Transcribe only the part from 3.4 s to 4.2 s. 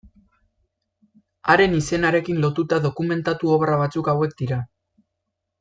obra batzuk